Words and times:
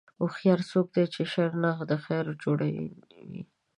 هوښیار 0.19 0.59
څوک 0.71 0.87
دی 0.95 1.05
چې 1.13 1.21
د 1.25 1.29
شر 1.31 1.51
نه 1.63 1.71
د 1.89 1.91
خیر 2.03 2.25
جوړوونکی 2.43 3.21
وي. 3.29 3.41